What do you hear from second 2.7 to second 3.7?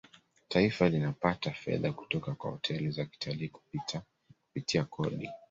za kitalii